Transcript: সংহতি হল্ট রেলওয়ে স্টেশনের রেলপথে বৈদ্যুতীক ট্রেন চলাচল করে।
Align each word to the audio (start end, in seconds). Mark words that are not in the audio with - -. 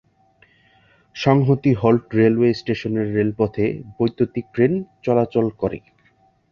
সংহতি 1.15 1.71
হল্ট 1.81 2.05
রেলওয়ে 2.19 2.51
স্টেশনের 2.53 3.07
রেলপথে 3.15 3.65
বৈদ্যুতীক 3.95 4.45
ট্রেন 4.53 4.73
চলাচল 5.03 5.45
করে। 5.61 5.77